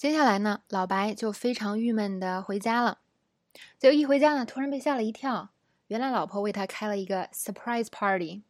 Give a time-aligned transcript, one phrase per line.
[0.00, 3.00] 接下来呢，老白就非常郁闷的回家了。
[3.78, 5.50] 结果一回家呢，突然被吓了一跳，
[5.88, 8.40] 原来老婆为他开了一个 surprise party。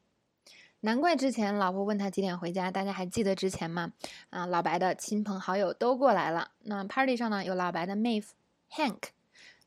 [0.83, 3.93] 难怪之前老婆问他几点回家，大家还记得之前吗？
[4.29, 6.53] 啊，老白的亲朋好友都过来了。
[6.61, 8.35] 那 party 上呢，有老白的妹夫
[8.71, 9.09] Hank。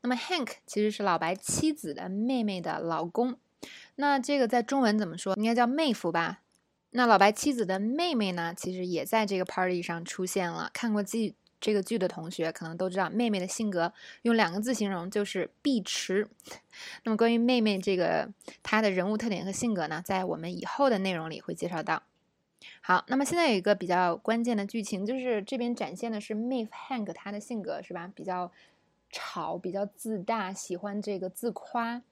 [0.00, 3.36] 那么 Hank 其实是老白妻子的妹妹的老公。
[3.96, 5.34] 那这个在中文怎么说？
[5.34, 6.40] 应该叫妹夫吧？
[6.92, 10.70] 那老白妻子的妹妹呢，其实也在这个 party 上出现了。
[10.72, 11.34] 看过剧。
[11.64, 16.28] 这个剧的同学可能都知道，妹妹的性格用两个字形容就是碧池。
[17.04, 18.28] 那么关于妹妹这个
[18.62, 22.02] 她的人物特点和性格呢，在我们以后的内容里会介绍到。
[22.82, 28.12] 好，那么现在有一个比较关键的剧情，就是这边展现的是妹夫 Hank 他的性格是吧？
[28.14, 28.52] 比较
[29.08, 32.02] 吵，比较自大，喜欢这个自夸。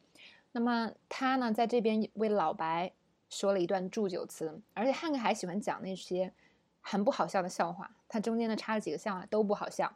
[0.52, 2.90] 那么他呢，在这边为老白
[3.28, 6.32] 说了一段祝酒词，而且 Hank 还喜欢讲那些。
[6.82, 9.90] 很不好笑的笑话，它中间呢插了几个笑话都不好笑。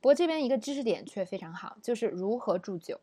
[0.00, 2.98] 不过这边一个知识点却非常好，就是如何祝酒。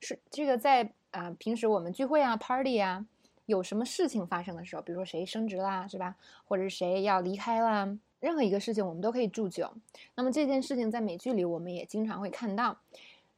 [0.00, 3.06] 是这个在啊平时我们聚会啊、party 啊，
[3.46, 6.16] 有什么事情发生的时候，比如说谁升职啦，是吧？
[6.46, 7.86] 或者是谁要离开啦，
[8.18, 9.70] 任何一个事情我们都可以祝酒。
[10.14, 12.76] 那么这件事情在美剧里我们也经常会看到。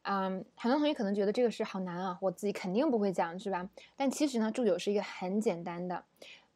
[0.05, 3.69] 嗯，很多同学可能觉得这个事好难啊，我自己肯定不会讲，是吧？
[3.97, 6.05] 但其实呢，祝酒是一个很简单的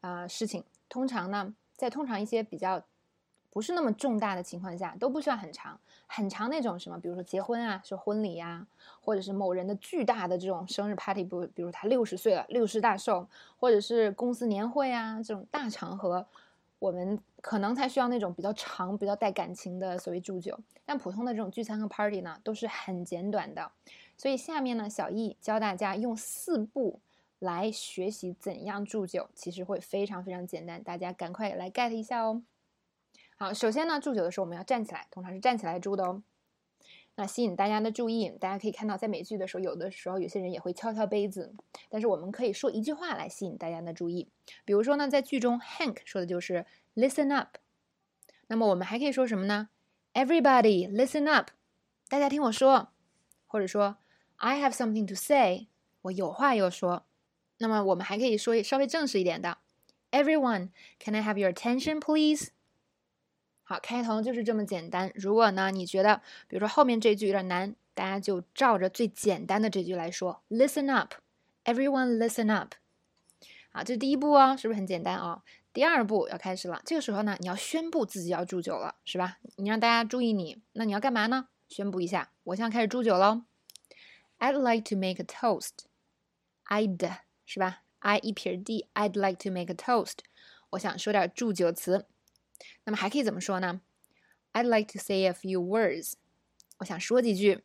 [0.01, 1.55] 啊事情，通常呢。
[1.77, 2.83] 在通常一些比较
[3.51, 8.67] 不是那么重大的情况下，都不需要很长很长那种什么，比如说结婚啊，是婚礼呀，
[9.01, 13.27] 或者是某人的巨大的这种生日 party，不，比如他六十岁了，六十大寿，
[13.59, 16.27] 或者是公司年会啊这种大场合，
[16.79, 20.59] 我们可能才需要那种比较长、比较带感情的所谓祝酒。
[20.85, 23.71] 但普通的这种聚餐和 party 呢，都是很简短的。
[24.19, 27.01] 所以下面呢，小易教大家用四步。
[27.39, 32.43] 来学习怎样祝酒，其实会非常非常简单，大家赶快来 get 一下哦。
[33.37, 36.23] 好，首先呢，祝酒的时候我们要站起来，通常是站起来祝的哦。
[37.17, 41.55] 那吸引大家的注意，大家可以看到，在美剧的时候，有的时候有些人也会敲敲杯子，
[41.89, 44.29] 但是我们可以说一句话来吸引大家的注意。
[44.65, 47.57] 比如说呢，在剧中，Hank 说的就是 “Listen up”。
[48.49, 49.71] 那么我们还可以说什么呢
[50.13, 51.51] ？Everybody listen up，
[52.09, 52.89] 大家听我说，
[53.47, 53.97] 或者说
[54.37, 55.69] I have something to say，
[56.03, 57.05] 我有话要说。
[57.59, 59.59] 那么我们还可以说稍微正式一点的
[60.11, 62.49] ，Everyone, can I have your attention, please？
[63.63, 65.11] 好，开头就是这么简单。
[65.15, 71.15] 如果呢，你觉得比如说后面这句有点难，大家就照着最简单的这句来说，Listen up,
[71.65, 72.75] everyone, listen up。
[73.73, 75.43] 好，这是第一步哦，是不是很简单哦？
[75.73, 76.81] 第二步要开始了。
[76.87, 79.39] 这个时候呢，你要宣布自己要祝酒了，是吧？
[79.57, 81.49] 你让大家注意你，那你要干嘛呢？
[81.69, 83.43] 宣布一下，我现在开始祝酒喽。
[84.39, 85.87] I'd like to make a toast.
[86.69, 90.19] I'd 是吧？I 一撇 D，I'd like to make a toast。
[90.71, 92.07] 我想说点祝酒词。
[92.85, 93.81] 那么还可以怎么说呢
[94.53, 96.15] ？I'd like to say a few words。
[96.79, 97.63] 我想说几句。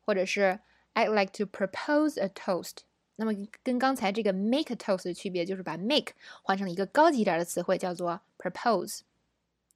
[0.00, 0.60] 或者是
[0.92, 2.78] I'd like to propose a toast。
[3.16, 3.32] 那么
[3.62, 9.00] 跟刚才这个 make a toast 的区别就是把 make 换成了一个高级一点的词汇，叫做 propose。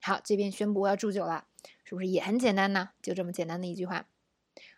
[0.03, 1.47] 好，这边宣布我要祝酒了，
[1.85, 2.91] 是不是也很简单呢？
[3.01, 4.07] 就这么简单的一句话。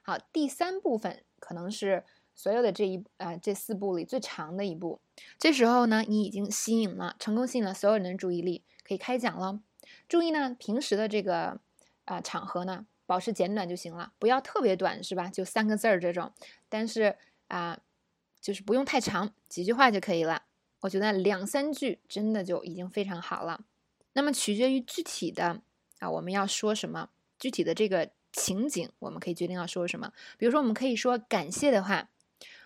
[0.02, 2.04] 好，第三部分可能是。
[2.34, 5.00] 所有的这一啊这四步里最长的一步，
[5.38, 9.60] 这时候呢，你已经吸引了，成功吸引了所有人的注意力，可以开讲了。
[10.08, 11.60] 注意呢，平时的这个
[12.06, 15.28] 啊场合呢，保持简短就行了，不要特别短，是吧？
[15.28, 16.32] 就三个字儿这种。
[16.68, 17.16] 但是
[17.48, 17.78] 啊，
[18.40, 20.44] 就是不用太长，几句话就可以了。
[20.80, 23.64] 我觉得两三句真的就已经非常好了。
[24.14, 25.60] 那么取决于具体的
[25.98, 30.12] 啊，我们要说什么，具体的这个情景，我们可以决定要说什么。
[30.38, 32.08] 比如说，我们可以说感谢的话。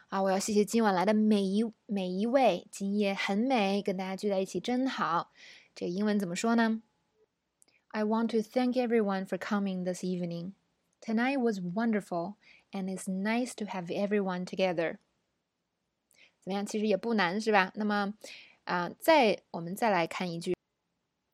[0.09, 5.33] 啊，我要谢谢今晚来的每一每一位，今夜很美，跟大家聚在一起真好。
[5.75, 6.83] 这个英文怎么说呢
[7.89, 10.53] ？I want to thank everyone for coming this evening.
[11.01, 12.35] Tonight was wonderful,
[12.71, 14.99] and it's nice to have everyone together.
[16.43, 16.65] 怎么样？
[16.65, 17.73] 其实也不难，是吧？
[17.75, 18.15] 那么，
[18.65, 20.55] 啊，再我们再来看一句，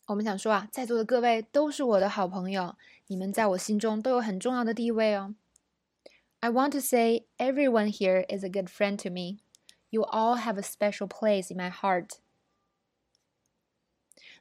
[0.06, 2.76] 我们想说啊，在座的各位都是我的好朋友，
[3.09, 5.34] 你们在我心中都有很重要的地位哦。
[6.41, 9.40] I want to say everyone here is a good friend to me.
[9.90, 12.19] You all have a special place in my heart.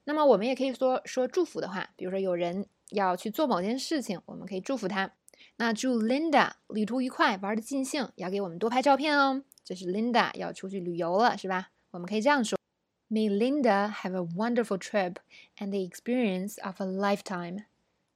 [0.05, 5.13] 那么我们也可以说说祝福的话，比如说有人要去做某件事情，我们可以祝福他。
[5.57, 9.43] 那祝 Linda 旅途愉快，玩的尽兴，要给我们多拍照片哦。
[9.65, 11.71] 这是 Linda 要出去旅游了，是吧？
[11.93, 12.59] 我们可以这样说：
[13.09, 15.17] May Linda have a wonderful trip
[15.57, 17.65] and the experience of a lifetime.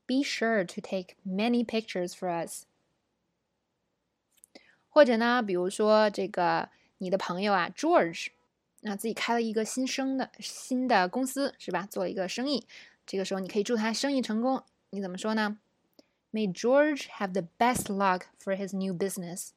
[0.06, 2.64] Be sure to take many pictures for us.
[4.93, 6.69] 或者呢，比如说这个
[6.99, 8.27] 你的朋友啊，George，
[8.81, 11.87] 那自己开了一个新生的新的公司，是吧？
[11.89, 12.67] 做了一个生意，
[13.07, 14.63] 这个时候你可以祝他生意成功。
[14.91, 15.57] 你怎么说呢
[16.31, 19.49] May George have the best luck for his new business.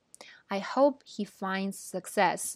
[0.47, 2.55] I hope he finds success.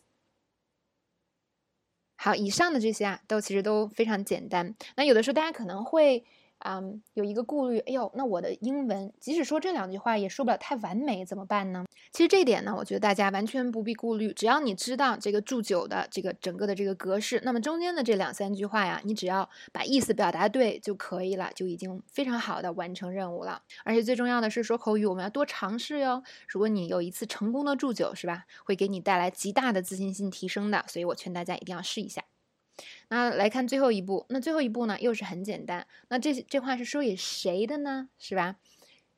[2.16, 4.74] 好，以上的这些啊，都其实都非常简单。
[4.96, 6.24] 那有的时候大家可能会。
[6.60, 11.84] 嗯，有一个顾虑，哎呦，那我的英文即使说这两句话也说不了太完美，怎么办呢？
[12.12, 23.62] 其实这点呢，我觉得大家完全不必顾虑，只要你知道这个祝酒的这个整个的这个格式，那么中间的这两三句话呀，你只要把意思表达对就可以了，就已经非常好的完成任务了。
[23.84, 26.22] 而且最重要的是，说口语我们要多尝试哟。
[26.48, 32.22] 如果你有一次成功的祝酒，是吧，会给你带来极大的自信心提升的，所以我劝大家一定要试一下。
[33.08, 35.86] 那来看最后一步，那最后一步呢，又是很简单。
[36.08, 38.08] 那这这话是说给谁的呢？
[38.18, 38.56] 是吧？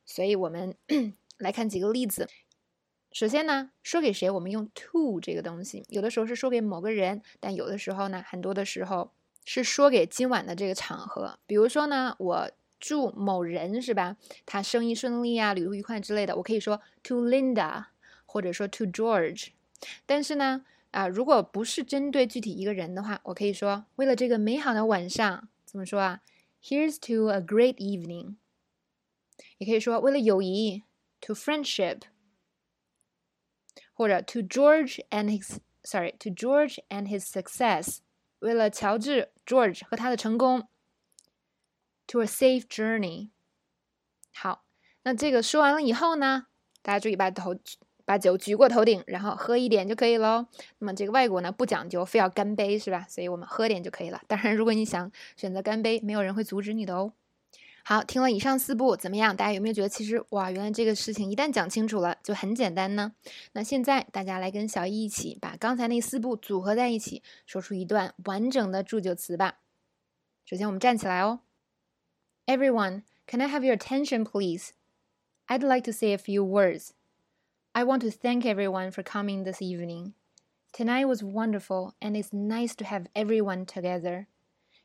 [0.04, 0.74] 所以我们
[1.38, 2.28] 来看几个例子。
[3.12, 9.12] 首先呢，说给谁，我们用 to 这个东西，有的时候是说给某个人，但有的时候呢，很多的时候
[9.44, 11.38] 是说给今晚的这个场合。
[11.46, 12.50] 比如说呢，我
[12.80, 14.16] 祝某人是吧，
[14.46, 17.84] 他生意顺利啊，旅途愉快之类的，我可以说 to Linda，
[18.24, 19.48] 或者说 to George。
[20.06, 20.64] 但是呢。
[20.91, 26.21] 啊，如果不是针对具体一个人的话，我可以说为了这个美好的晚上，怎么说啊？
[26.63, 28.35] Here's to a great evening。
[29.57, 30.83] 也可以说为了友谊，
[31.21, 32.03] to friendship，
[33.93, 37.99] 或者 to George and his，sorry，to George and his success，
[38.39, 40.67] 为了乔治 George 和他的成功，
[42.07, 43.29] to a safe journey。
[44.33, 44.65] 好，
[45.03, 46.47] 那这个说完了以后呢，
[46.81, 47.55] 大家注意把头。
[48.04, 50.46] 把酒举过头顶，然后喝一点就可以喽。
[50.78, 53.06] 那么这个外国呢不讲究非要干杯，是吧？
[53.08, 54.20] 所以我们喝点就可以了。
[54.26, 57.12] 当然，如果你想选择干杯，没有人会阻止你的哦。
[57.84, 59.36] 好，听了以上四步怎么样？
[59.36, 63.12] 大家有没有觉得其实哇，原来这个事情一旦讲清楚了就很简单呢？
[63.54, 69.58] 那现在大家来跟小易一起把刚才那四步组合在一起，说出一段完整的祝酒词吧。
[70.44, 71.40] 首先我们站起来哦。
[72.46, 74.70] Everyone, can I have your attention, please?
[75.48, 76.90] I'd like to say a few words.
[77.74, 80.12] I want to thank everyone for coming this evening.
[80.74, 84.26] Tonight was wonderful, and it's nice to have everyone together.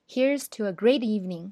[0.07, 1.51] Here's to a great evening.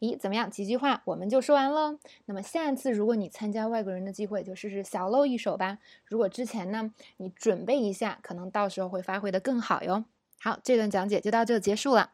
[0.00, 0.50] 咦，怎么样？
[0.50, 2.00] 几句话我们就说完了。
[2.24, 5.78] 那么下一次如果你参加外国人的机会，就试试小露一手吧。
[6.04, 10.06] 如果之前呢，你准备一下，可能到时候会发挥的更好哟。
[10.40, 12.10] 好，这段讲解就到这结束了。